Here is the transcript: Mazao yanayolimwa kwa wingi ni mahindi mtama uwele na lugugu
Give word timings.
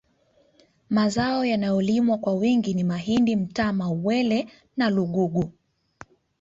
Mazao 0.89 1.45
yanayolimwa 1.45 2.17
kwa 2.17 2.33
wingi 2.33 2.73
ni 2.73 2.83
mahindi 2.83 3.35
mtama 3.35 3.89
uwele 3.91 4.47
na 4.77 4.89
lugugu 4.89 5.51